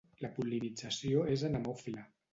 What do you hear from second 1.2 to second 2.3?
és anemòfila.